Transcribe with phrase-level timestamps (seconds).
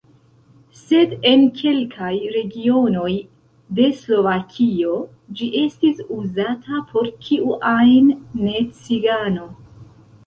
[0.77, 3.11] Sed en kelkaj regionoj
[3.79, 4.97] de Slovakio
[5.41, 8.11] ĝi estis uzata por kiu ajn
[8.47, 9.51] ne-cigano.